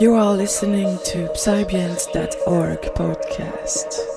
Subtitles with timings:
[0.00, 4.09] You are listening to Psybians.org podcast.